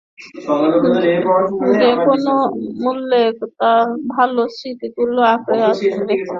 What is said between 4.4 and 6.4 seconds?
স্মৃতিগুলা আঁকড়ে রেখো।